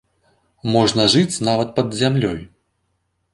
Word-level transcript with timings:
Можна 0.75 1.05
жыць 1.15 1.41
нават 1.49 1.75
пад 1.77 1.93
зямлёй. 2.01 2.39